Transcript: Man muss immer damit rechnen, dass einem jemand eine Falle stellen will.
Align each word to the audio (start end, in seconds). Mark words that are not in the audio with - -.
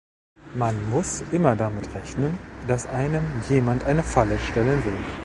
Man 0.55 0.89
muss 0.89 1.21
immer 1.31 1.55
damit 1.55 1.93
rechnen, 1.93 2.39
dass 2.67 2.87
einem 2.87 3.23
jemand 3.49 3.83
eine 3.83 4.01
Falle 4.01 4.39
stellen 4.39 4.83
will. 4.83 4.97